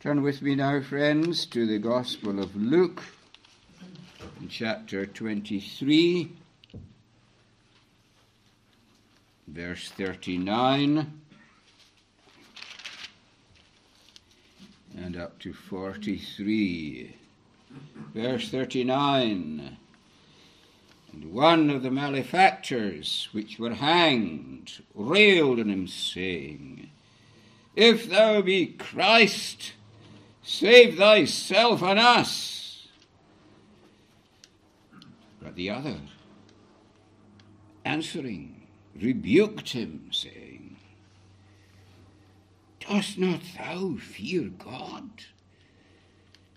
[0.00, 3.02] Turn with me now, friends, to the Gospel of Luke,
[4.40, 6.32] in chapter 23,
[9.46, 11.20] verse 39,
[14.96, 17.14] and up to 43.
[18.14, 19.76] Verse 39
[21.12, 26.88] And one of the malefactors which were hanged railed on him, saying,
[27.76, 29.74] If thou be Christ,
[30.42, 32.88] Save thyself and us.
[35.42, 35.96] But the other,
[37.84, 38.62] answering,
[39.00, 40.76] rebuked him, saying,
[42.80, 45.10] Dost not thou fear God,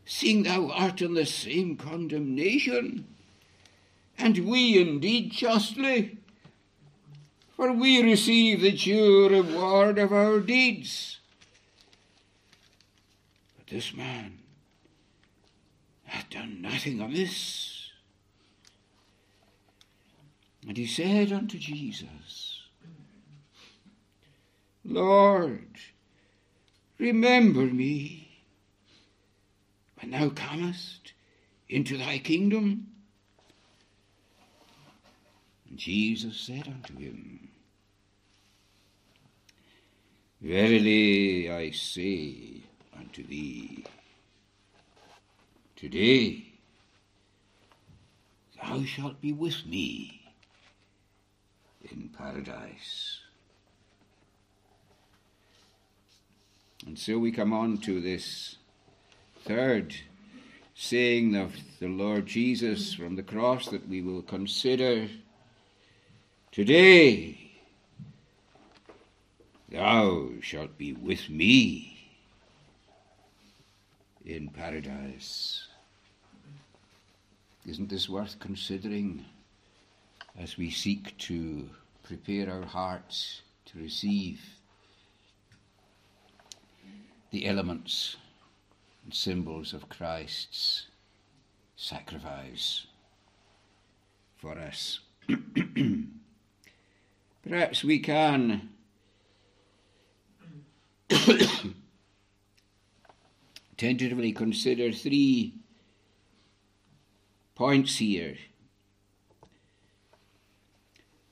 [0.05, 3.07] seeing thou art in the same condemnation?
[4.17, 6.17] And we indeed justly,
[7.55, 11.19] for we receive the due reward of our deeds.
[13.73, 14.37] This man
[16.03, 17.89] hath done nothing amiss.
[20.67, 22.61] And he said unto Jesus,
[24.85, 25.79] Lord,
[26.99, 28.43] remember me
[29.99, 31.13] when thou comest
[31.67, 32.89] into thy kingdom.
[35.67, 37.49] And Jesus said unto him,
[40.39, 42.65] Verily I say
[43.13, 43.83] unto thee.
[45.75, 46.45] Today
[48.59, 50.21] thou shalt be with me
[51.91, 53.19] in paradise.
[56.87, 58.55] And so we come on to this
[59.45, 59.93] third
[60.73, 65.07] saying of the Lord Jesus from the cross that we will consider
[66.51, 67.37] today.
[69.69, 71.92] Thou shalt be with me
[74.25, 75.67] in paradise.
[77.65, 79.25] Isn't this worth considering
[80.37, 81.69] as we seek to
[82.03, 84.41] prepare our hearts to receive
[87.31, 88.17] the elements
[89.03, 90.87] and symbols of Christ's
[91.75, 92.87] sacrifice
[94.37, 94.99] for us?
[97.43, 98.69] Perhaps we can
[103.77, 105.53] tentatively consider three
[107.55, 108.35] points here.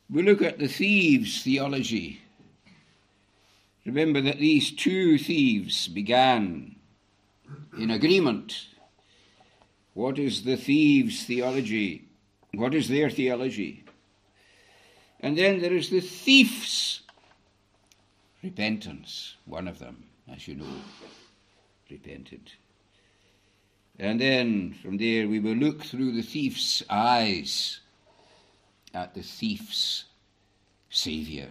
[0.09, 2.21] We look at the thieves' theology.
[3.85, 6.75] Remember that these two thieves began
[7.77, 8.67] in agreement.
[9.93, 12.05] What is the thieves' theology?
[12.53, 13.85] What is their theology?
[15.21, 17.01] And then there is the thief's
[18.43, 20.65] repentance, one of them, as you know
[21.91, 22.51] repented.
[23.99, 27.81] And then from there we will look through the thief's eyes
[28.93, 30.05] at the thief's
[30.89, 31.49] Saviour.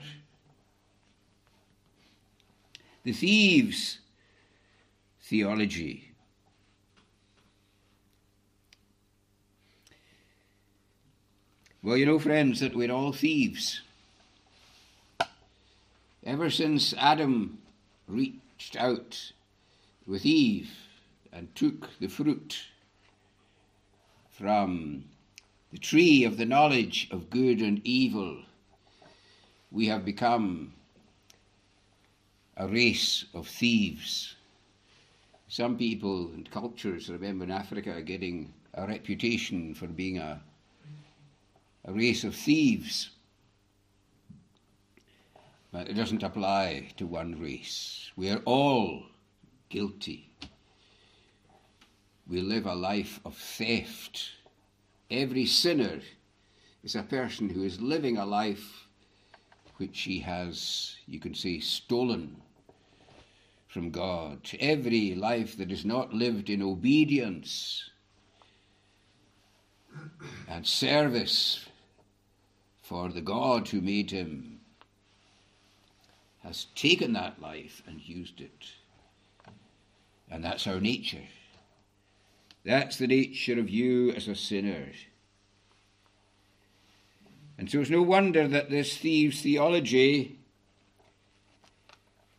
[3.04, 3.98] The thieves'
[5.22, 6.10] theology.
[11.82, 13.80] Well, you know, friends, that we're all thieves.
[16.24, 17.58] Ever since Adam
[18.06, 19.32] reached out
[20.06, 20.70] with Eve
[21.32, 22.58] and took the fruit
[24.30, 25.04] from
[25.70, 28.42] the tree of the knowledge of good and evil,
[29.70, 30.72] we have become
[32.56, 34.34] a race of thieves.
[35.48, 40.40] Some people and cultures, I remember in Africa, are getting a reputation for being a,
[41.84, 43.10] a race of thieves.
[45.72, 48.10] But it doesn't apply to one race.
[48.16, 49.04] We are all
[49.70, 50.28] guilty.
[52.28, 54.32] We live a life of theft.
[55.10, 56.00] Every sinner
[56.84, 58.86] is a person who is living a life
[59.78, 62.36] which he has, you can say, stolen
[63.68, 64.40] from God.
[64.58, 67.88] Every life that is not lived in obedience
[70.48, 71.66] and service
[72.82, 74.60] for the God who made him
[76.42, 78.72] has taken that life and used it
[80.30, 81.24] and that's our nature.
[82.64, 84.86] That's the nature of you as a sinner.
[87.58, 90.38] And so it's no wonder that this thieves' theology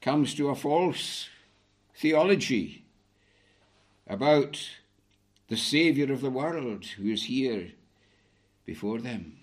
[0.01, 1.29] comes to a false
[1.95, 2.83] theology
[4.07, 4.59] about
[5.47, 7.71] the Saviour of the world who is here
[8.65, 9.37] before them.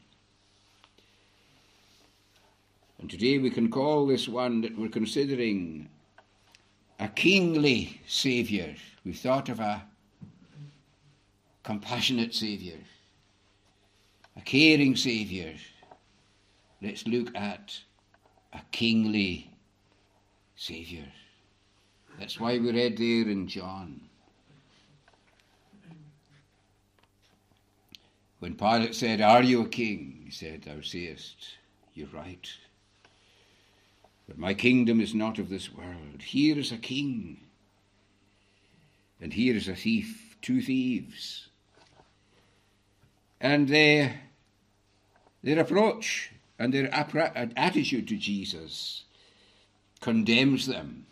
[2.98, 5.88] And today we can call this one that we're considering
[6.98, 8.74] a kingly Saviour.
[9.04, 9.82] We've thought of a
[11.62, 12.78] compassionate Saviour,
[14.36, 15.52] a caring Saviour.
[16.82, 17.78] Let's look at
[18.52, 19.50] a kingly
[20.56, 21.06] Saviour.
[22.18, 24.00] That's why we read there in John.
[28.40, 30.22] When Pilate said, Are you a king?
[30.24, 31.58] He said, Thou sayest,
[31.94, 32.48] You're right.
[34.28, 36.20] But my kingdom is not of this world.
[36.22, 37.40] Here is a king,
[39.20, 41.48] and here is a thief, two thieves.
[43.40, 44.20] And their,
[45.42, 49.04] their approach and their attitude to Jesus
[50.00, 51.06] condemns them.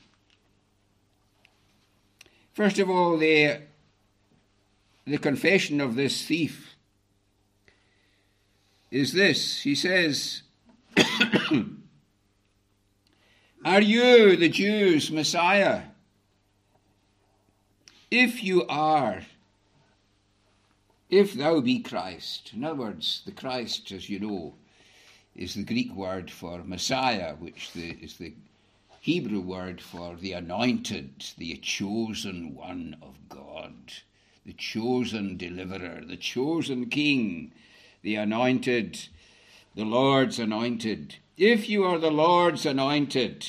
[2.52, 3.60] First of all, the,
[5.06, 6.76] the confession of this thief
[8.90, 9.62] is this.
[9.62, 10.42] He says,
[13.66, 15.82] Are you the Jews' Messiah?
[18.12, 19.22] If you are,
[21.10, 24.54] if thou be Christ, in other words, the Christ, as you know,
[25.34, 28.34] is the Greek word for Messiah, which the, is the
[29.00, 33.74] Hebrew word for the anointed, the chosen one of God,
[34.44, 37.50] the chosen deliverer, the chosen king,
[38.02, 39.08] the anointed,
[39.76, 41.16] the Lord's anointed.
[41.36, 43.46] If you are the Lord's anointed,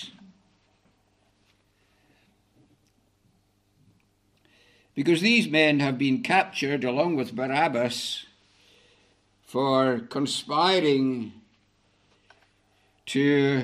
[4.93, 8.25] because these men have been captured along with Barabbas
[9.45, 11.31] for conspiring
[13.05, 13.63] to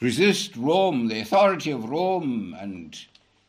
[0.00, 2.98] resist Rome, the authority of Rome, and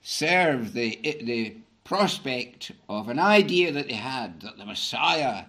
[0.04, 5.46] serve the, the prospect of an idea that they had that the Messiah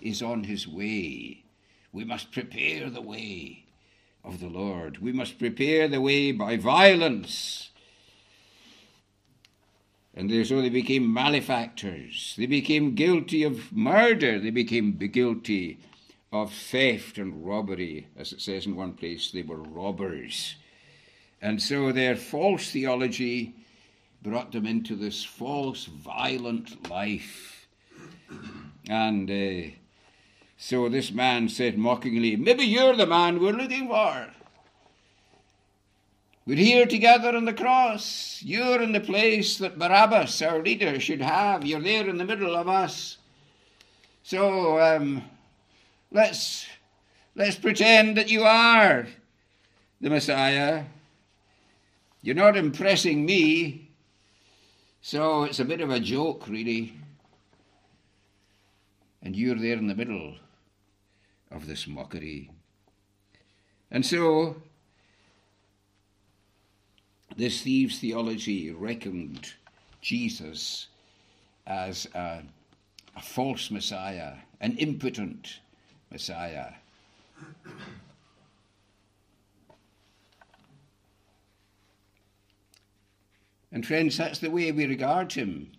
[0.00, 1.44] is on his way.
[1.92, 3.64] We must prepare the way
[4.24, 4.98] of the Lord.
[4.98, 7.70] We must prepare the way by violence.
[10.14, 12.34] And so they became malefactors.
[12.36, 14.38] They became guilty of murder.
[14.40, 15.78] They became guilty
[16.32, 18.08] of theft and robbery.
[18.16, 20.56] As it says in one place, they were robbers.
[21.42, 23.54] And so their false theology
[24.22, 27.68] brought them into this false, violent life.
[28.88, 29.70] And uh,
[30.58, 34.28] so this man said mockingly, Maybe you're the man we're looking for.
[36.46, 38.40] We're here together on the cross.
[38.42, 41.66] You're in the place that Barabbas, our leader, should have.
[41.66, 43.18] You're there in the middle of us.
[44.22, 45.24] So um,
[46.12, 46.66] let's
[47.34, 49.08] let's pretend that you are
[50.00, 50.84] the Messiah.
[52.22, 53.90] You're not impressing me.
[55.02, 56.94] So it's a bit of a joke, really.
[59.22, 60.34] And you're there in the middle
[61.56, 62.50] of this mockery.
[63.90, 64.56] And so,
[67.36, 69.54] this thieves' theology reckoned
[70.00, 70.88] Jesus
[71.66, 72.42] as a,
[73.16, 75.60] a false Messiah, an impotent
[76.12, 76.72] Messiah.
[83.72, 85.72] And friends, that's the way we regard him,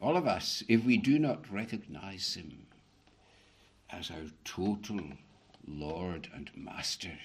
[0.00, 2.65] all of us, if we do not recognize him
[3.90, 5.00] as our total
[5.66, 7.18] Lord and Master.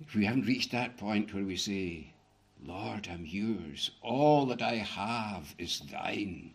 [0.00, 2.12] If we haven't reached that point where we say,
[2.64, 6.52] Lord, I'm yours, all that I have is thine.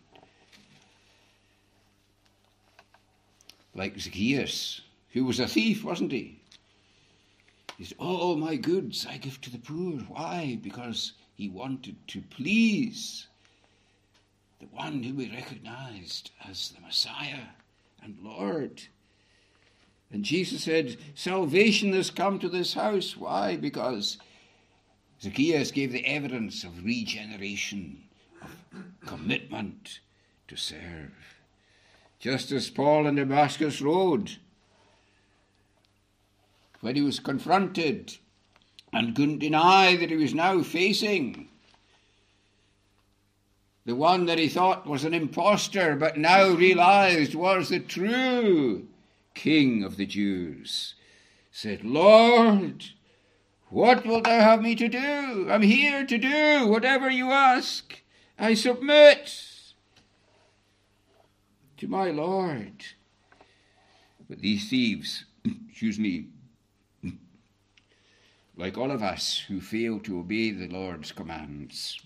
[3.73, 4.81] Like Zacchaeus,
[5.11, 6.39] who was a thief, wasn't he?
[7.77, 9.99] He said, All my goods I give to the poor.
[10.01, 10.59] Why?
[10.61, 13.27] Because he wanted to please
[14.71, 17.49] one whom he recognized as the Messiah
[18.03, 18.81] and Lord.
[20.11, 23.15] And Jesus said, Salvation has come to this house.
[23.15, 23.55] Why?
[23.55, 24.17] Because
[25.21, 28.03] Zacchaeus gave the evidence of regeneration,
[28.41, 28.55] of
[29.05, 29.99] commitment
[30.47, 31.11] to serve.
[32.19, 34.37] Just as Paul in Damascus Road
[36.81, 38.17] when he was confronted
[38.91, 41.47] and couldn't deny that he was now facing
[43.85, 48.87] the one that he thought was an impostor, but now realized was the true
[49.33, 50.95] King of the Jews,
[51.51, 52.85] said, Lord,
[53.69, 55.47] what wilt thou have me to do?
[55.49, 58.01] I'm here to do whatever you ask.
[58.37, 59.33] I submit
[61.77, 62.85] to my Lord.
[64.29, 65.25] But these thieves,
[65.69, 66.27] excuse me,
[68.55, 71.99] like all of us who fail to obey the Lord's commands,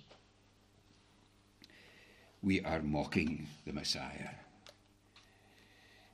[2.45, 4.29] we are mocking the Messiah.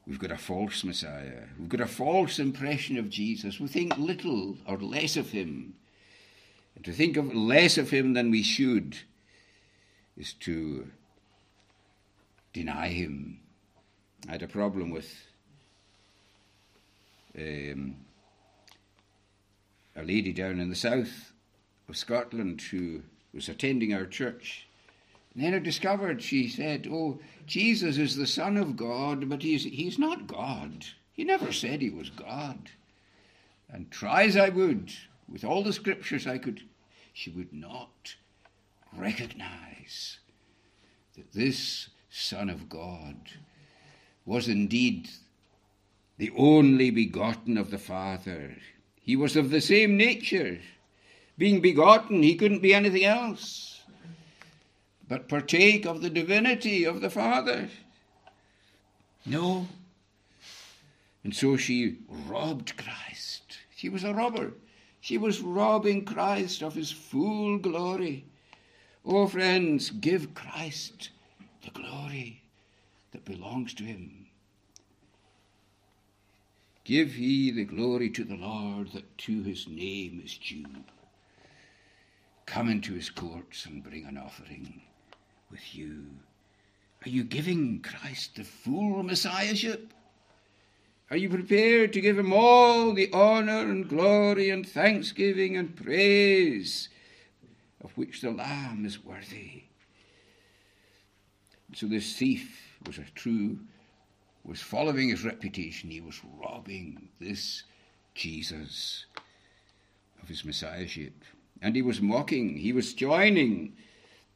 [0.08, 1.44] We've got a false Messiah.
[1.60, 3.60] We've got a false impression of Jesus.
[3.60, 5.76] We think little or less of him.
[6.76, 8.98] And to think of less of him than we should
[10.18, 10.88] is to
[12.54, 13.42] deny him.
[14.28, 15.14] I had a problem with
[17.38, 17.98] um,
[19.98, 21.34] a lady down in the south
[21.90, 23.02] of Scotland who
[23.34, 24.68] was attending our church.
[25.36, 29.98] Then I discovered, she said, Oh, Jesus is the Son of God, but he's, he's
[29.98, 30.86] not God.
[31.14, 32.70] He never said he was God.
[33.70, 34.92] And try as I would,
[35.30, 36.62] with all the scriptures I could,
[37.14, 38.16] she would not
[38.94, 40.20] recognize
[41.16, 43.16] that this Son of God
[44.26, 45.10] was indeed
[46.18, 48.58] the only begotten of the Father.
[49.00, 50.60] He was of the same nature.
[51.38, 53.71] Being begotten, he couldn't be anything else
[55.12, 57.68] but partake of the divinity of the Father.
[59.26, 59.68] No.
[61.22, 63.58] And so she robbed Christ.
[63.76, 64.54] She was a robber.
[65.02, 68.24] She was robbing Christ of his full glory.
[69.04, 71.10] Oh, friends, give Christ
[71.66, 72.44] the glory
[73.12, 74.28] that belongs to him.
[76.86, 80.64] Give ye the glory to the Lord that to his name is due.
[82.46, 84.84] Come into his courts and bring an offering
[85.52, 86.06] with you.
[87.06, 89.94] Are you giving Christ the full Messiahship?
[91.10, 96.90] Are you prepared to give him all the honour and glory and thanksgiving and praise
[97.84, 99.64] of which the Lamb is worthy?
[101.74, 103.60] So this thief was a true,
[104.46, 105.90] was following his reputation.
[105.90, 107.64] He was robbing this
[108.16, 109.06] Jesus
[110.22, 111.24] of his Messiahship.
[111.62, 113.74] And he was mocking, he was joining.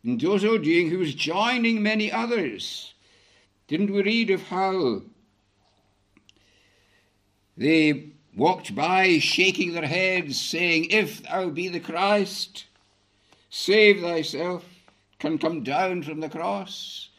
[0.05, 2.93] In so doing, he was joining many others.
[3.67, 5.01] Didn't we read of how
[7.57, 12.65] they walked by shaking their heads, saying, If thou be the Christ,
[13.49, 14.63] save thyself,
[15.17, 17.09] can come down from the cross.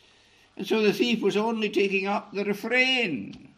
[0.57, 3.49] And so the thief was only taking up the refrain.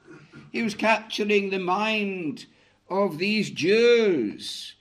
[0.52, 2.46] He was capturing the mind
[2.88, 4.74] of these Jews,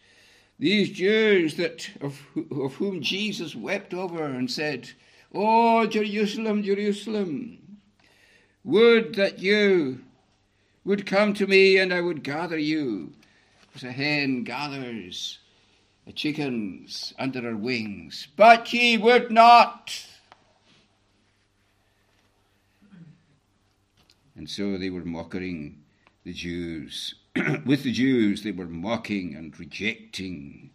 [0.59, 2.19] these Jews that of,
[2.51, 4.89] of whom Jesus wept over and said,
[5.33, 7.79] Oh, Jerusalem, Jerusalem,
[8.63, 9.99] would that you
[10.83, 13.13] would come to me and I would gather you,
[13.75, 15.39] as a hen gathers
[16.07, 19.93] the chickens under her wings, but ye would not.
[24.37, 25.83] And so they were mocking
[26.23, 27.15] the Jews.
[27.65, 30.69] With the Jews, they were mocking and rejecting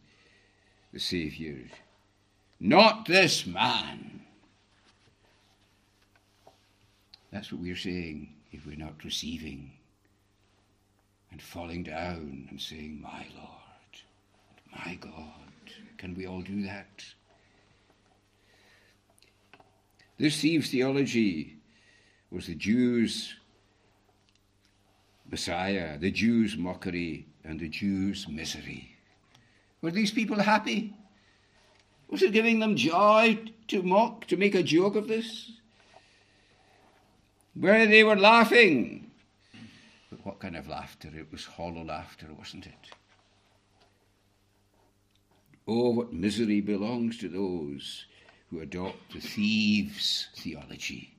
[0.93, 1.59] the Saviour.
[2.61, 4.21] Not this man.
[7.33, 9.73] That's what we're saying if we're not receiving
[11.31, 15.29] and falling down and saying, My Lord, my God.
[15.97, 17.05] Can we all do that?
[20.19, 21.57] This thieves' theology
[22.31, 23.35] was the Jews'
[25.33, 28.95] Messiah, the Jews' mockery, and the Jews' misery.
[29.81, 30.95] Were these people happy?
[32.09, 35.53] Was it giving them joy to mock, to make a joke of this?
[37.55, 39.11] Where they were laughing.
[40.11, 41.09] But what kind of laughter?
[41.17, 42.91] It was hollow laughter, wasn't it?
[45.67, 48.05] Oh, what misery belongs to those
[48.51, 51.15] who adopt the thieves' theology.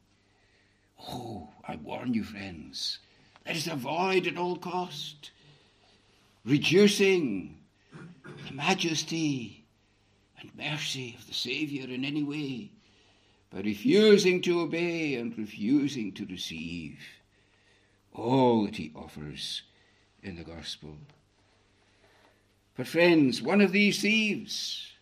[1.10, 3.00] Oh, I warn you, friends,
[3.45, 5.31] let us avoid at all cost
[6.45, 7.57] reducing
[8.47, 9.65] the majesty
[10.39, 12.69] and mercy of the Saviour in any way
[13.51, 17.00] by refusing to obey and refusing to receive
[18.13, 19.62] all that he offers
[20.21, 20.97] in the gospel.
[22.75, 24.93] But, friends, one of these thieves,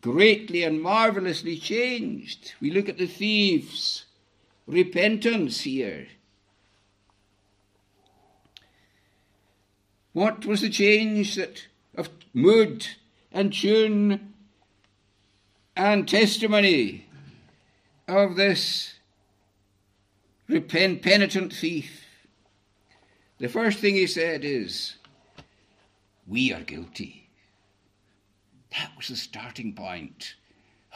[0.00, 2.54] greatly and marvelously changed.
[2.60, 4.04] We look at the thieves'
[4.66, 6.06] repentance here.
[10.12, 12.86] What was the change that of mood
[13.30, 14.34] and tune
[15.76, 17.06] and testimony
[18.08, 18.94] of this
[20.48, 22.04] repent, penitent thief?
[23.38, 24.96] The first thing he said is,
[26.26, 27.30] We are guilty.
[28.72, 30.34] That was the starting point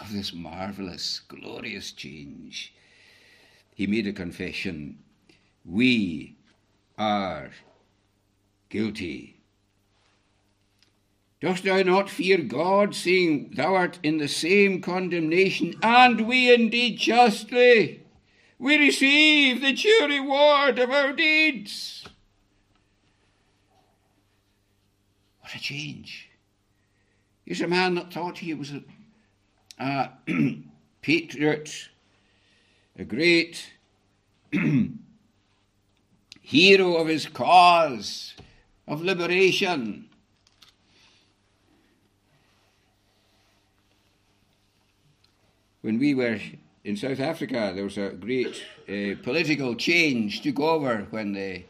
[0.01, 2.75] of this marvelous, glorious change.
[3.75, 4.99] He made a confession
[5.65, 6.37] We
[6.99, 7.51] are
[8.75, 9.37] guilty.
[11.41, 16.99] Dost thou not fear God, seeing thou art in the same condemnation, and we indeed
[16.99, 18.03] justly?
[18.59, 22.05] We receive the due reward of our deeds.
[25.39, 26.31] What a change.
[27.45, 28.83] Here's a man that thought he was a,
[29.79, 30.11] a
[31.01, 31.91] patriot,
[32.99, 33.71] a great
[36.41, 38.35] hero of his cause
[38.87, 40.09] of liberation.
[45.81, 46.41] When we were
[46.85, 51.65] in South Africa, there was a great uh, political change took over when the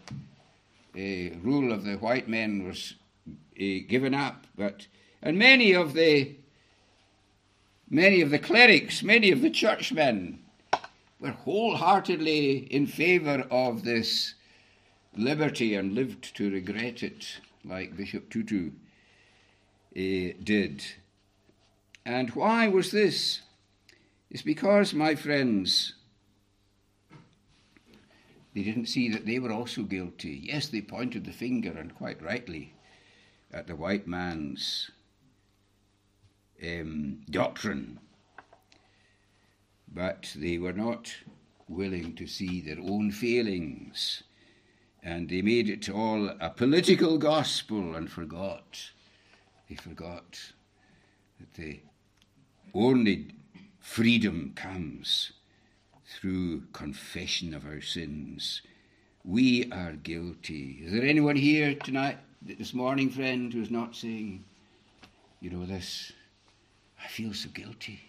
[0.96, 2.94] uh, rule of the white men was
[3.28, 4.46] uh, given up.
[4.56, 4.86] But
[5.22, 6.36] and many of the
[7.90, 10.40] many of the clerics, many of the churchmen,
[11.20, 14.34] were wholeheartedly in favour of this
[15.16, 18.70] liberty and lived to regret it, like Bishop Tutu
[19.96, 20.84] uh, did.
[22.04, 23.40] And why was this?
[24.30, 25.94] It's because, my friends,
[28.54, 30.40] they didn't see that they were also guilty.
[30.42, 32.74] Yes, they pointed the finger, and quite rightly,
[33.52, 34.90] at the white man's
[36.62, 37.98] um, doctrine.
[39.92, 41.14] But they were not
[41.68, 44.22] willing to see their own failings
[45.04, 48.90] and they made it all a political gospel and forgot.
[49.68, 50.40] They forgot
[51.38, 51.80] that the
[52.72, 53.28] only
[53.78, 55.32] freedom comes
[56.06, 58.62] through confession of our sins.
[59.24, 60.80] We are guilty.
[60.82, 64.44] Is there anyone here tonight, this morning, friend, who's not saying,
[65.40, 66.12] you know, this,
[67.02, 68.00] I feel so guilty.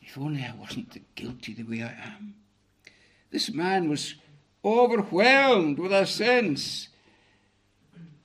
[0.00, 2.34] If only I wasn't guilty the way I am.
[3.30, 4.14] This man was
[4.64, 6.88] overwhelmed with a sense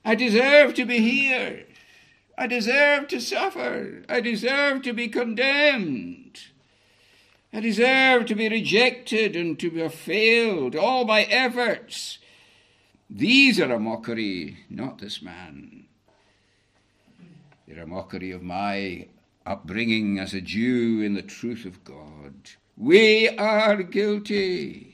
[0.04, 1.66] I deserve to be here.
[2.38, 4.04] I deserve to suffer.
[4.08, 6.40] I deserve to be condemned.
[7.52, 10.76] I deserve to be rejected and to have failed.
[10.76, 12.18] All my efforts.
[13.10, 15.84] These are a mockery, not this man.
[17.66, 19.08] They're a mockery of my
[19.44, 22.34] upbringing as a Jew in the truth of God.
[22.78, 24.87] We are guilty.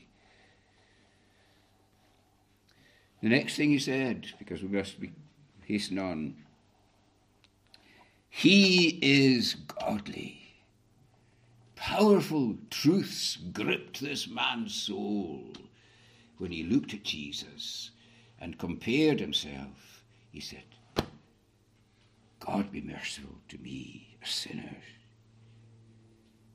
[3.25, 5.11] The next thing he said, because we must be
[5.65, 6.35] hasten on,
[8.29, 10.53] he is godly.
[11.75, 15.41] Powerful truths gripped this man's soul
[16.37, 17.89] when he looked at Jesus
[18.39, 20.03] and compared himself.
[20.29, 20.65] He said,
[22.39, 24.77] God be merciful to me, a sinner.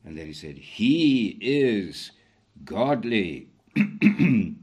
[0.04, 2.12] And then he said, He is
[2.64, 3.48] godly.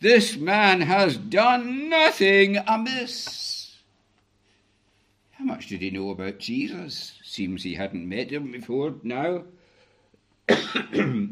[0.00, 3.76] This man has done nothing amiss.
[5.32, 7.18] How much did he know about Jesus?
[7.22, 9.44] Seems he hadn't met him before now.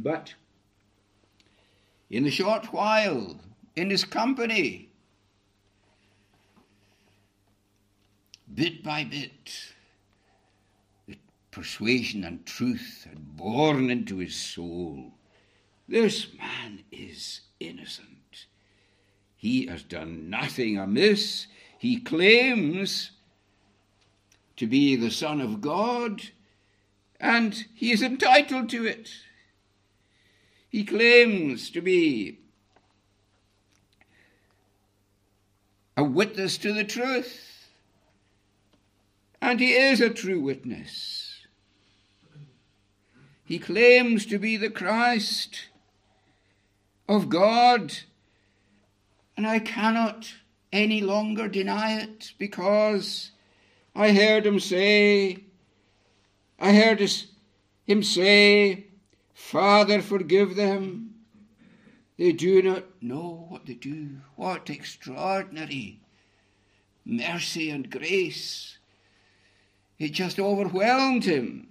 [0.03, 0.35] but
[2.11, 3.41] in a short while,
[3.75, 4.91] in his company,
[8.55, 9.73] bit by bit,
[11.07, 11.17] the
[11.51, 15.15] persuasion and truth had borne into his soul.
[15.89, 18.18] This man is innocent.
[19.39, 21.47] He has done nothing amiss.
[21.79, 23.13] He claims
[24.57, 26.23] to be the Son of God,
[27.21, 29.11] and he is entitled to it.
[30.69, 32.41] He claims to be
[35.97, 37.69] a witness to the truth,
[39.41, 41.47] and he is a true witness.
[43.45, 45.69] He claims to be the Christ
[47.09, 47.95] of God
[49.39, 50.35] and I cannot
[50.73, 53.31] any longer deny it because
[53.95, 55.45] I heard him say,
[56.59, 57.01] I heard
[57.87, 58.89] him say,
[59.33, 61.15] Father, forgive them.
[62.17, 64.17] They do not know what they do.
[64.35, 66.01] What extraordinary
[67.05, 68.79] mercy and grace.
[70.01, 71.69] It just overwhelmed him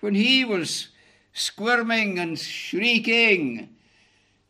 [0.00, 0.88] when he was
[1.34, 3.73] squirming and shrieking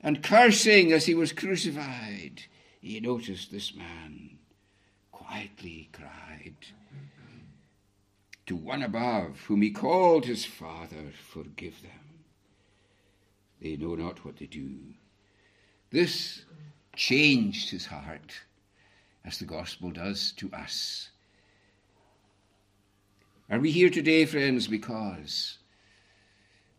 [0.05, 2.43] and cursing as he was crucified,
[2.79, 4.37] he noticed this man
[5.11, 6.55] quietly cried
[8.45, 11.91] to one above, whom he called his Father, Forgive them.
[13.63, 14.77] They know not what they do.
[15.91, 16.45] This
[16.95, 18.35] changed his heart,
[19.25, 21.09] as the gospel does to us.
[23.49, 25.57] Are we here today, friends, because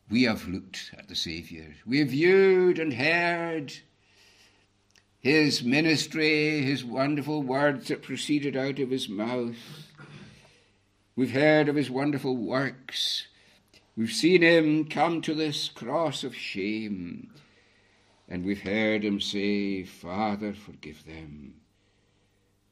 [0.10, 1.66] we have looked at the Saviour.
[1.86, 3.74] We have viewed and heard
[5.20, 9.56] his ministry, his wonderful words that proceeded out of his mouth.
[11.16, 13.28] We've heard of his wonderful works,
[13.98, 17.32] We've seen him come to this cross of shame,
[18.28, 21.62] and we've heard him say, Father, forgive them,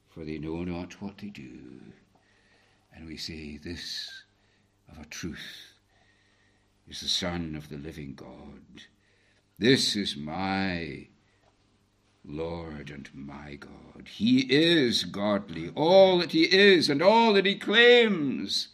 [0.09, 1.79] for they know not what they do.
[2.93, 4.23] And we say, This
[4.91, 5.72] of a truth
[6.87, 8.83] is the Son of the living God.
[9.57, 11.07] This is my
[12.25, 14.07] Lord and my God.
[14.07, 18.69] He is godly, all that he is and all that he claims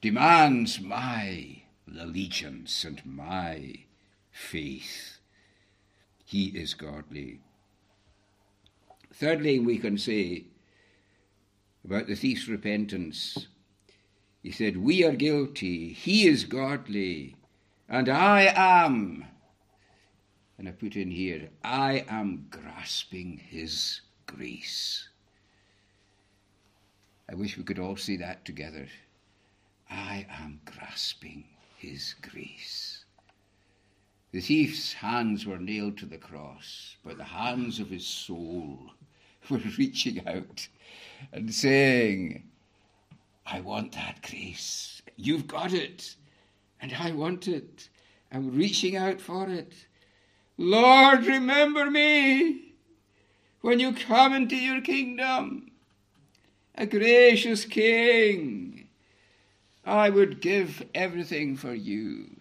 [0.00, 1.62] demands my
[1.98, 3.74] allegiance and my
[4.30, 5.18] faith.
[6.24, 7.40] He is godly.
[9.12, 10.44] Thirdly, we can say
[11.84, 13.48] about the thief's repentance,
[14.42, 17.36] he said, We are guilty, he is godly,
[17.88, 19.26] and I am.
[20.58, 25.08] And I put in here, I am grasping his grace.
[27.30, 28.88] I wish we could all see that together.
[29.88, 31.44] I am grasping
[31.76, 33.04] his grace.
[34.32, 38.92] The thief's hands were nailed to the cross, but the hands of his soul
[39.50, 40.68] were reaching out
[41.32, 42.49] and saying,
[43.50, 45.02] I want that grace.
[45.16, 46.14] You've got it,
[46.80, 47.88] and I want it.
[48.30, 49.72] I'm reaching out for it.
[50.56, 52.74] Lord, remember me
[53.60, 55.70] when you come into your kingdom.
[56.74, 58.80] A gracious King
[59.84, 62.36] I would give everything for you.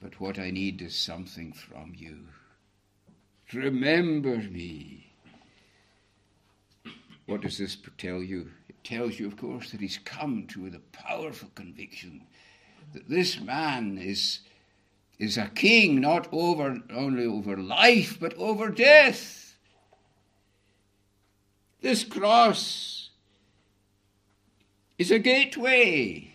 [0.00, 2.28] But what I need is something from you.
[3.52, 4.93] Remember me.
[7.26, 8.50] What does this tell you?
[8.68, 12.26] It tells you, of course, that he's come to with a powerful conviction
[12.92, 14.40] that this man is,
[15.18, 19.56] is a king not over, only over life, but over death.
[21.80, 23.10] This cross
[24.98, 26.30] is a gateway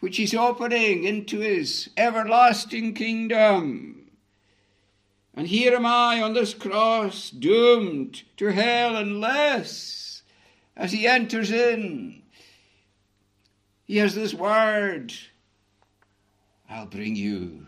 [0.00, 3.99] which is opening into his everlasting kingdom.
[5.34, 10.22] And here am I on this cross, doomed to hell unless,
[10.76, 12.22] as he enters in,
[13.84, 15.12] he has this word
[16.68, 17.66] I'll bring you.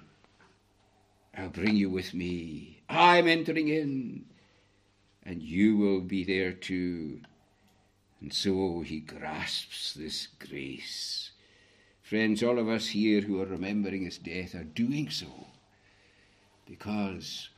[1.36, 2.82] I'll bring you with me.
[2.88, 4.26] I'm entering in,
[5.24, 7.20] and you will be there too.
[8.20, 11.32] And so he grasps this grace.
[12.02, 15.48] Friends, all of us here who are remembering his death are doing so
[16.66, 17.48] because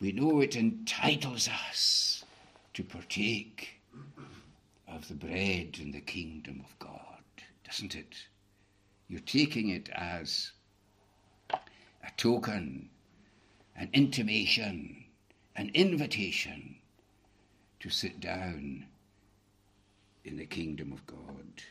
[0.00, 2.24] we know it entitles us
[2.74, 3.80] to partake
[4.86, 7.22] of the bread in the kingdom of God,
[7.64, 8.14] doesn't it?
[9.08, 10.52] You're taking it as
[11.50, 12.88] a token,
[13.76, 15.04] an intimation,
[15.56, 16.76] an invitation
[17.80, 18.86] to sit down
[20.24, 21.62] in the kingdom of God.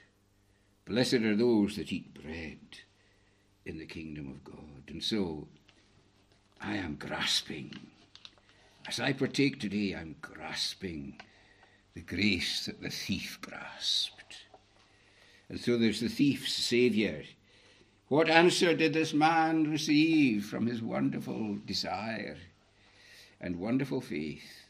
[0.86, 2.60] Blessed are those that eat bread
[3.66, 4.84] in the kingdom of God.
[4.88, 5.48] And so
[6.62, 7.72] I am grasping.
[8.88, 11.20] As I partake today, I'm grasping
[11.94, 14.46] the grace that the thief grasped.
[15.50, 17.24] And so there's the thief's Saviour.
[18.08, 22.38] What answer did this man receive from his wonderful desire
[23.42, 24.64] and wonderful faith?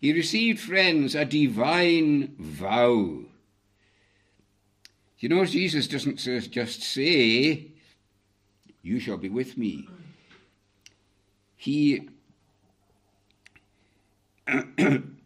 [0.00, 3.20] He received, friends, a divine vow.
[5.20, 7.68] You know, Jesus doesn't just say,
[8.82, 9.88] You shall be with me.
[11.56, 12.08] He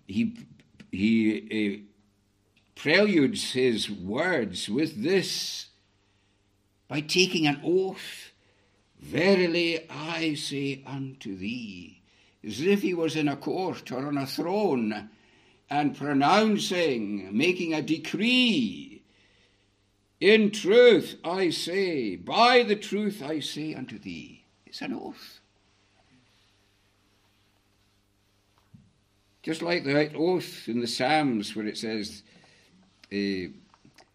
[0.07, 0.37] he
[0.91, 5.67] he uh, preludes his words with this
[6.89, 8.33] by taking an oath
[9.03, 12.03] Verily I say unto thee,
[12.45, 15.11] as if he was in a court or on a throne
[15.69, 19.03] and pronouncing, making a decree.
[20.21, 24.45] In truth I say, by the truth I say unto thee.
[24.67, 25.41] It's an oath.
[29.43, 32.23] Just like that oath in the Psalms where it says,
[33.13, 33.51] uh,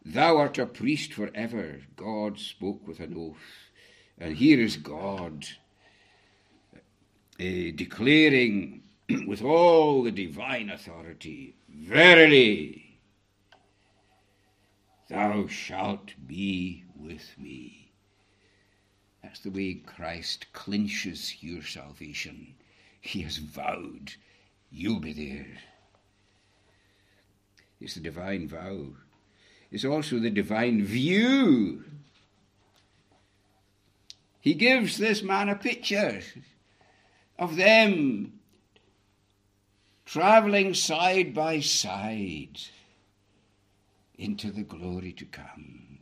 [0.06, 1.82] Thou art a priest forever.
[1.98, 3.72] God spoke with an oath.
[4.18, 5.46] And here is God
[7.40, 8.84] uh, declaring
[9.28, 13.00] with all the divine authority, Verily,
[15.10, 17.92] thou shalt be with me.
[19.22, 22.56] That's the way Christ clinches your salvation.
[23.02, 24.14] He has vowed,
[24.72, 25.48] You'll be there.
[27.80, 28.88] It's the divine vow.
[29.72, 31.84] It's also the divine view.
[34.40, 36.22] He gives this man a picture
[37.38, 38.40] of them
[40.06, 42.60] traveling side by side
[44.18, 46.00] into the glory to come.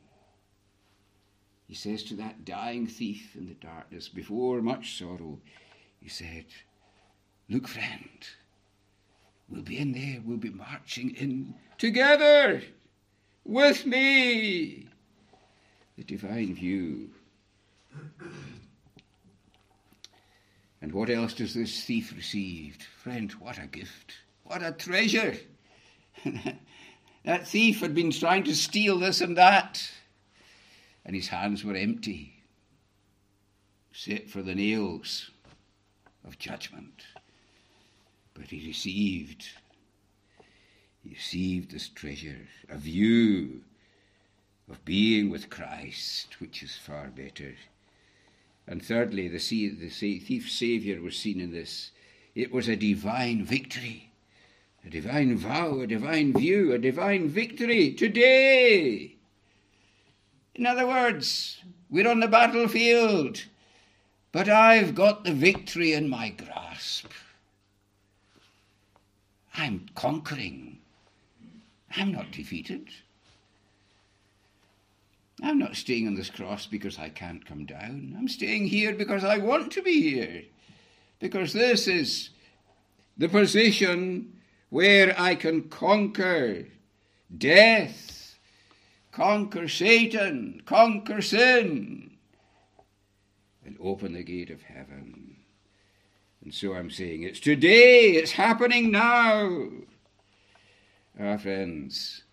[1.67, 5.39] He says to that dying thief in the darkness, before much sorrow,
[5.99, 6.45] he said,
[7.49, 8.09] Look, friend,
[9.49, 12.61] we'll be in there, we'll be marching in together
[13.43, 14.87] with me.
[15.97, 17.09] The divine view.
[20.81, 22.77] And what else does this thief receive?
[23.01, 24.13] Friend, what a gift.
[24.43, 25.35] What a treasure.
[27.25, 29.89] that thief had been trying to steal this and that,
[31.05, 32.43] and his hands were empty,
[33.91, 35.31] set for the nails
[36.23, 37.03] of judgment.
[38.35, 39.47] But he received,
[41.03, 43.61] he received this treasure, a view
[44.69, 47.55] of being with Christ, which is far better.
[48.67, 51.91] And thirdly, the, the thief's Saviour was seen in this.
[52.35, 54.11] It was a divine victory,
[54.85, 59.15] a divine vow, a divine view, a divine victory today.
[60.55, 63.45] In other words, we're on the battlefield,
[64.31, 67.11] but I've got the victory in my grasp.
[69.57, 70.79] I'm conquering.
[71.95, 72.89] I'm not defeated.
[75.41, 78.15] I'm not staying on this cross because I can't come down.
[78.17, 80.43] I'm staying here because I want to be here.
[81.19, 82.29] Because this is
[83.17, 84.33] the position
[84.69, 86.65] where I can conquer
[87.37, 88.35] death,
[89.11, 92.11] conquer Satan, conquer sin,
[93.65, 95.34] and open the gate of heaven.
[96.45, 99.67] And so I'm saying it's today, it's happening now.
[101.19, 102.23] Our friends,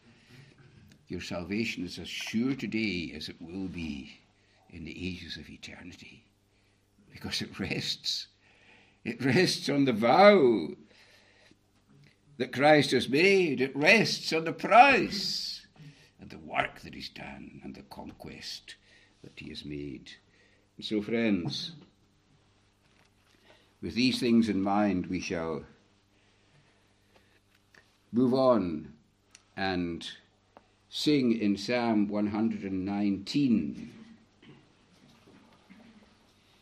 [1.09, 4.21] your salvation is as sure today as it will be
[4.69, 6.25] in the ages of eternity.
[7.11, 8.27] Because it rests.
[9.03, 10.69] It rests on the vow
[12.37, 13.63] that Christ has made.
[13.63, 15.67] It rests on the price
[16.21, 18.75] and the work that He's done and the conquest
[19.25, 20.11] that He has made.
[20.77, 21.73] And so, friends,
[23.83, 25.65] with these things in mind, we shall
[28.13, 28.93] move on
[29.57, 30.09] and
[30.89, 33.93] sing in Psalm 119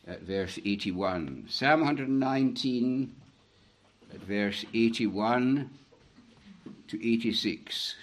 [0.06, 1.44] at verse 81.
[1.48, 3.14] Psalm 119
[4.12, 5.70] at verse 81
[6.88, 7.96] to 86.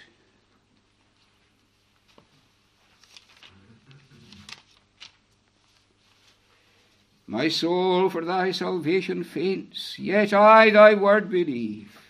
[7.30, 12.00] My soul for thy salvation faints, yet I thy word believe.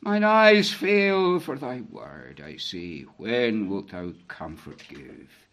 [0.00, 5.46] Mine eyes fail for thy word, I say, when wilt thou comfort give?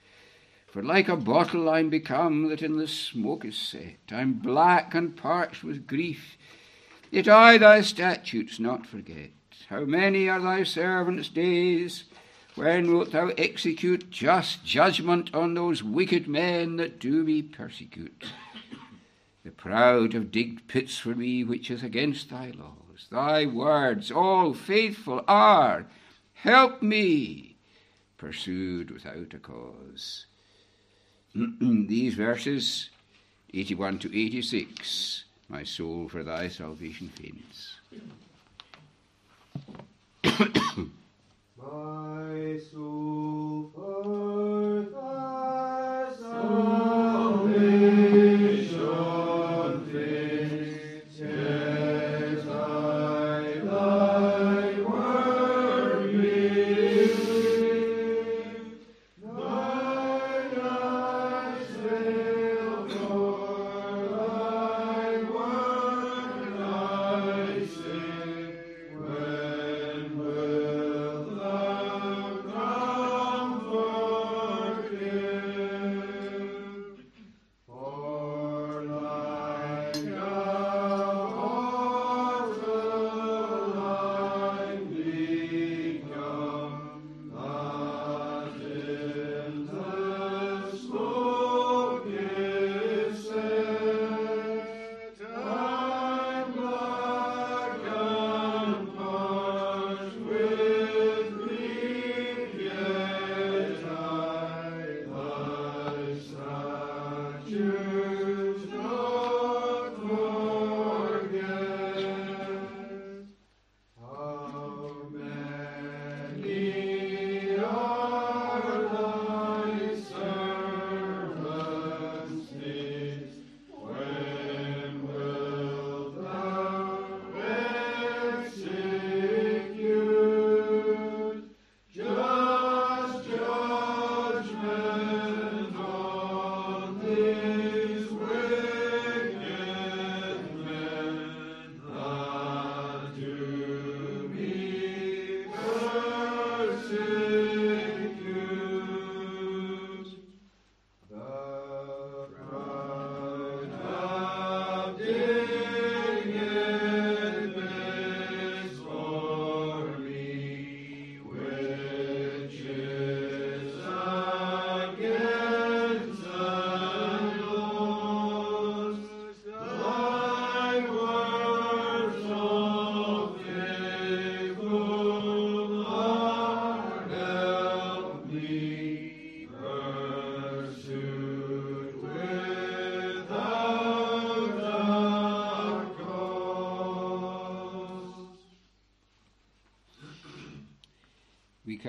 [0.65, 5.15] For like a bottle I'm become that in the smoke is set, I'm black and
[5.15, 6.35] parched with grief,
[7.11, 9.29] yet I thy statutes not forget.
[9.69, 12.05] How many are thy servants' days?
[12.55, 18.23] When wilt thou execute just judgment on those wicked men that do me persecute?
[19.47, 23.07] The proud have digged pits for me, which is against thy laws.
[23.09, 25.85] thy words, all faithful are.
[26.33, 27.55] Help me,
[28.17, 30.25] pursued without a cause.
[31.33, 32.89] These verses,
[33.53, 37.79] 81 to 86, my soul for thy salvation faints.
[41.57, 45.76] my soul for thy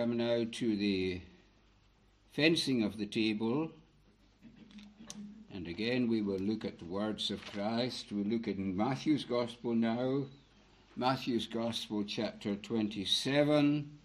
[0.09, 1.21] come now to the
[2.33, 3.71] fencing of the table.
[5.53, 8.11] And again, we will look at the words of Christ.
[8.11, 10.23] We look at Matthew's Gospel now,
[10.97, 13.99] Matthew's Gospel, chapter 27.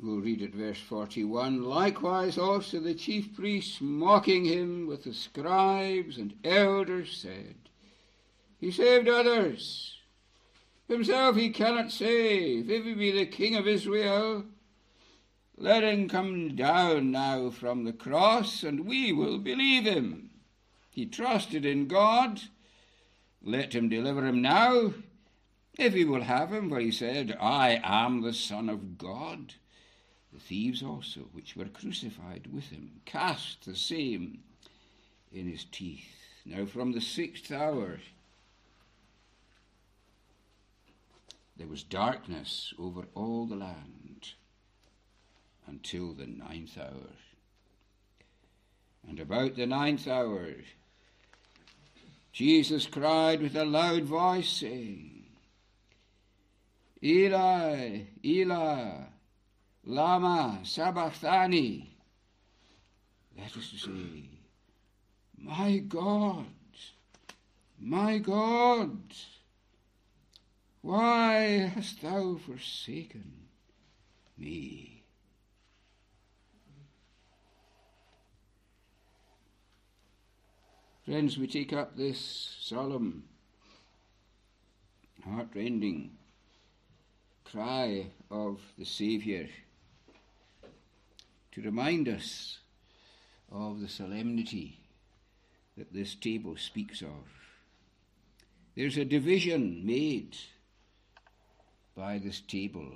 [0.00, 1.64] We'll read at verse 41.
[1.64, 7.56] Likewise also the chief priests, mocking him with the scribes and elders, said,
[8.58, 9.96] He saved others.
[10.88, 12.70] Himself he cannot save.
[12.70, 14.44] If he be the king of Israel,
[15.56, 20.30] let him come down now from the cross, and we will believe him.
[20.90, 22.40] He trusted in God.
[23.42, 24.94] Let him deliver him now,
[25.78, 29.54] if he will have him, for he said, I am the Son of God.
[30.32, 34.40] The thieves also, which were crucified with him, cast the same
[35.32, 36.14] in his teeth.
[36.44, 37.98] Now from the sixth hour
[41.56, 44.34] there was darkness over all the land
[45.66, 47.10] until the ninth hour.
[49.08, 50.54] And about the ninth hour,
[52.32, 55.24] Jesus cried with a loud voice, saying,
[57.02, 58.90] Eli, Eli,
[59.84, 61.96] Lama Sabachthani.
[63.36, 64.28] That is to say,
[65.36, 66.46] My God,
[67.78, 68.98] my God,
[70.82, 73.32] why hast thou forsaken
[74.36, 75.02] me?
[81.04, 83.24] Friends, we take up this solemn,
[85.24, 86.10] heartrending
[87.44, 89.46] cry of the Saviour
[91.58, 92.58] to remind us
[93.50, 94.78] of the solemnity
[95.76, 97.24] that this table speaks of.
[98.76, 100.36] There's a division made
[101.96, 102.92] by this table.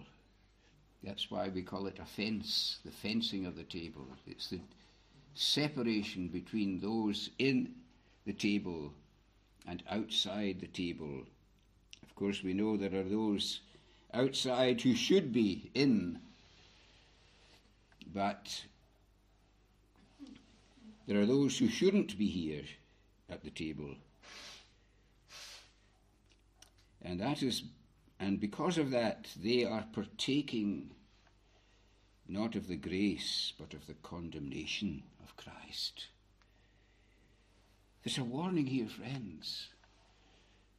[1.03, 4.07] That's why we call it a fence, the fencing of the table.
[4.27, 4.61] It's the
[5.35, 7.75] separation between those in
[8.27, 8.93] the table
[9.67, 11.23] and outside the table.
[12.03, 13.61] Of course, we know there are those
[14.15, 16.21] outside who should be in
[18.03, 18.65] but
[21.07, 22.65] there are those who shouldn't be here
[23.29, 23.95] at the table.
[27.03, 27.65] And that is
[28.21, 30.91] and because of that they are partaking
[32.29, 36.07] not of the grace but of the condemnation of Christ.
[38.03, 39.69] There's a warning here, friends.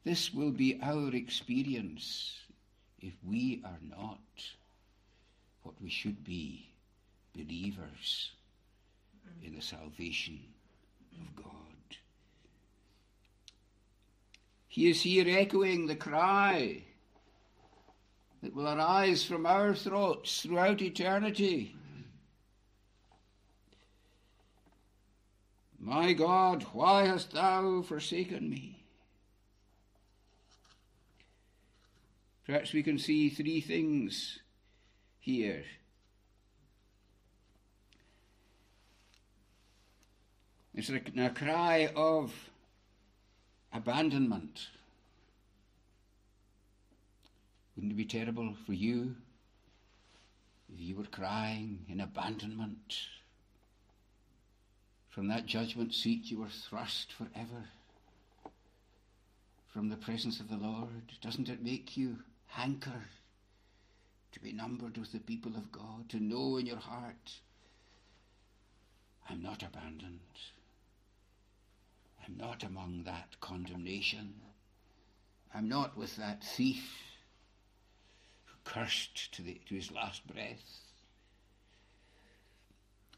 [0.04, 2.38] This will be our experience
[3.00, 4.18] if we are not
[5.62, 6.73] what we should be
[7.34, 8.30] believers
[9.42, 10.40] in the salvation
[11.20, 11.52] of God.
[14.68, 16.82] He is here echoing the cry
[18.42, 21.76] that will arise from our throats throughout eternity.
[25.78, 28.84] My God, why hast thou forsaken me?
[32.46, 34.38] Perhaps we can see three things
[35.20, 35.64] here.
[40.74, 42.32] It's a, a cry of
[43.72, 44.68] abandonment.
[47.76, 49.14] Wouldn't it be terrible for you
[50.72, 52.98] if you were crying in abandonment?
[55.10, 57.64] From that judgment seat you were thrust forever
[59.72, 61.12] from the presence of the Lord.
[61.20, 63.02] Doesn't it make you hanker
[64.32, 67.32] to be numbered with the people of God, to know in your heart,
[69.28, 70.20] I'm not abandoned.
[72.26, 74.34] I'm not among that condemnation.
[75.54, 76.90] I'm not with that thief
[78.46, 80.80] who cursed to, the, to his last breath.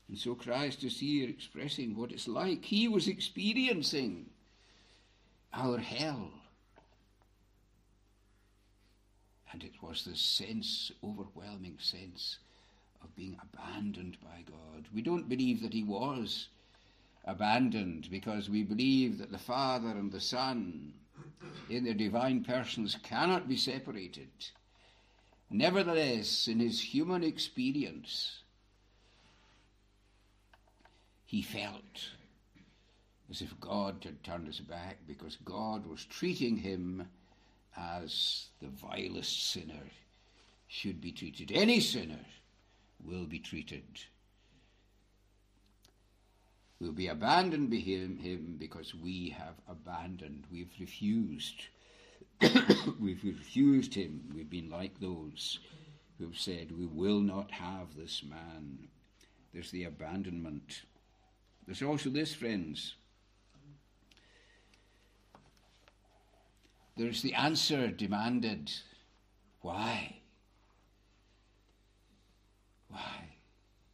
[0.09, 2.65] And so Christ is here expressing what it's like.
[2.65, 4.27] He was experiencing
[5.53, 6.31] our hell.
[9.53, 12.39] And it was this sense, overwhelming sense,
[13.03, 14.87] of being abandoned by God.
[14.95, 16.49] We don't believe that he was
[17.27, 20.93] abandoned because we believe that the Father and the Son,
[21.69, 24.29] in their divine persons, cannot be separated.
[25.51, 28.43] Nevertheless, in his human experience,
[31.25, 32.11] he felt
[33.29, 37.09] as if God had turned his back because God was treating him
[37.77, 39.91] as the vilest sinner
[40.69, 41.51] should be treated.
[41.53, 42.25] Any sinner
[43.05, 43.85] will be treated
[46.81, 51.63] will be abandoned by him, him because we have abandoned, we've refused.
[53.01, 54.31] we've refused him.
[54.35, 55.59] We've been like those
[56.19, 58.89] who've said, We will not have this man.
[59.53, 60.83] There's the abandonment.
[61.67, 62.95] There's also this, friends.
[66.97, 68.71] There's the answer demanded.
[69.61, 70.17] Why?
[72.89, 73.29] Why?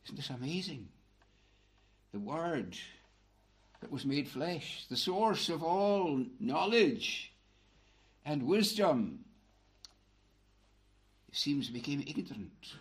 [0.05, 0.89] Isn't this amazing?
[2.13, 2.77] The Word
[3.81, 7.33] that was made flesh, the source of all knowledge
[8.25, 9.25] and wisdom,
[11.29, 12.75] it seems became ignorant.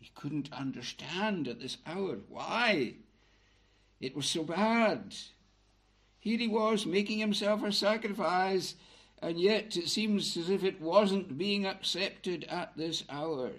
[0.00, 2.94] He couldn't understand at this hour why
[4.00, 5.14] it was so bad.
[6.18, 8.74] Here he was making himself a sacrifice,
[9.20, 13.52] and yet it seems as if it wasn't being accepted at this hour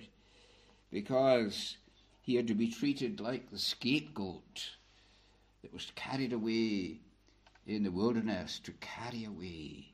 [0.92, 1.78] because
[2.26, 4.72] he had to be treated like the scapegoat
[5.62, 6.98] that was carried away
[7.68, 9.86] in the wilderness to carry away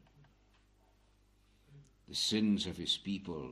[2.07, 3.49] the sins of his people.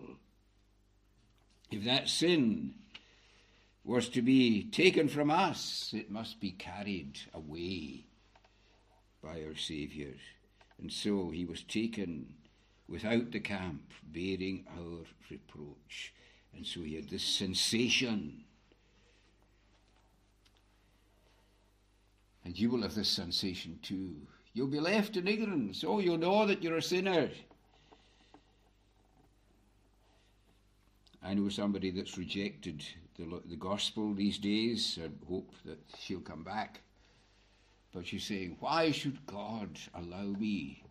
[1.70, 2.74] If that sin
[3.84, 8.06] was to be taken from us, it must be carried away
[9.22, 10.14] by our Saviour.
[10.80, 12.34] And so he was taken
[12.88, 16.14] without the camp, bearing our reproach.
[16.56, 18.46] And so he had this sensation
[22.50, 24.16] And you will have this sensation too.
[24.56, 25.84] You'll be left in ignorance.
[25.86, 27.30] Oh, you'll know that you're a sinner.
[31.22, 32.84] I know somebody that's rejected
[33.20, 34.98] the, the gospel these days.
[35.00, 36.82] I hope that she'll come back.
[37.94, 40.84] But she's saying, Why should God allow me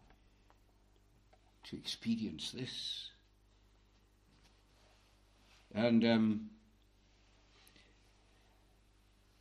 [1.65, 3.11] to experience this?
[5.75, 6.51] And um,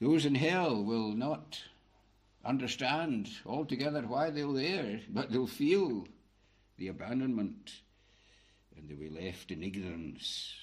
[0.01, 1.59] those in hell will not
[2.47, 6.07] understand altogether why they're there, but they'll feel
[6.77, 7.81] the abandonment
[8.75, 10.53] and they'll be left in ignorance.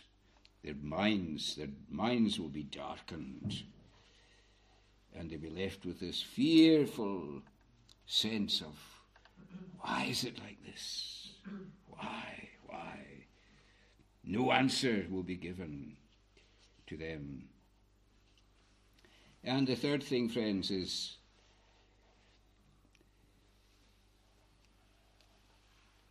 [0.63, 3.65] Their minds, their minds will be darkened,
[5.15, 7.43] and they'll be left with this fearful
[8.07, 8.79] sense of
[9.81, 11.35] why is it like this?
[11.89, 12.49] Why?
[12.67, 12.99] Why?
[14.25, 15.97] No answer will be given
[16.87, 17.45] to them.
[19.43, 21.19] And the third thing, friends, is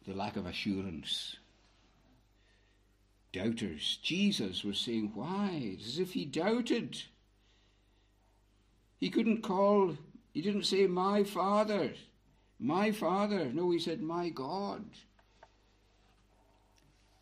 [0.06, 1.38] the lack of assurance.
[3.32, 4.00] Doubters.
[4.04, 5.60] Jesus was saying, Why?
[5.62, 7.02] It's As if he doubted.
[9.00, 9.98] He couldn't call,
[10.34, 11.94] he didn't say, My Father,
[12.60, 13.46] my Father.
[13.52, 14.86] No, he said, My God.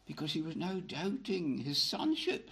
[0.06, 2.52] Because he was now doubting his sonship.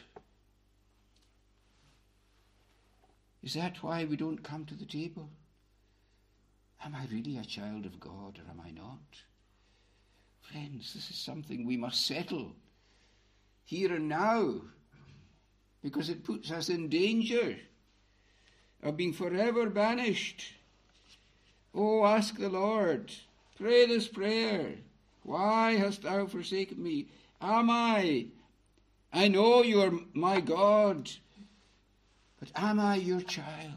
[3.43, 5.29] Is that why we don't come to the table?
[6.83, 8.99] Am I really a child of God or am I not?
[10.51, 12.55] Friends, this is something we must settle
[13.65, 14.55] here and now
[15.83, 17.55] because it puts us in danger
[18.81, 20.53] of being forever banished.
[21.75, 23.11] Oh, ask the Lord,
[23.57, 24.71] pray this prayer.
[25.23, 27.05] Why hast thou forsaken me?
[27.41, 28.25] Am I?
[29.13, 31.11] I know you are my God,
[32.39, 33.73] but am I your child?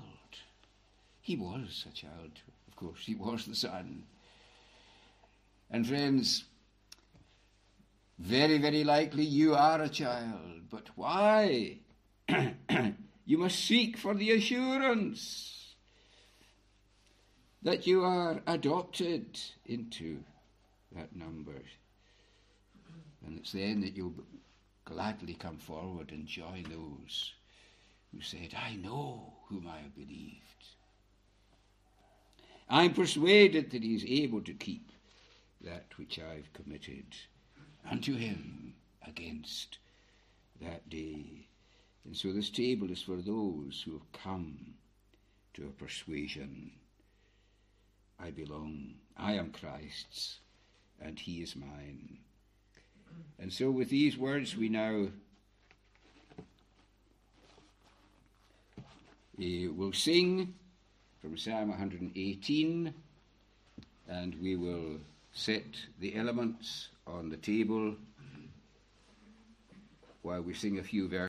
[1.20, 4.04] He was a child, of course, he was the Son.
[5.70, 6.44] And friends,
[8.22, 11.78] very, very likely you are a child, but why?
[13.26, 15.74] you must seek for the assurance
[17.62, 20.22] that you are adopted into
[20.94, 21.62] that number.
[23.26, 24.14] And it's then that you'll
[24.84, 27.32] gladly come forward and join those
[28.12, 30.42] who said, I know whom I have believed.
[32.68, 34.92] I'm persuaded that he is able to keep
[35.62, 37.06] that which I've committed
[37.90, 38.74] unto him
[39.06, 39.78] against
[40.60, 41.46] that day.
[42.04, 44.74] And so this table is for those who have come
[45.54, 46.72] to a persuasion.
[48.18, 50.38] I belong, I am Christ's,
[51.00, 52.18] and he is mine.
[53.38, 55.08] And so with these words we now
[59.38, 60.54] uh, will sing
[61.20, 62.94] from Psalm 118
[64.08, 64.98] and we will
[65.32, 65.64] set
[65.98, 67.96] the elements on the table
[70.22, 71.20] while we sing a few verses.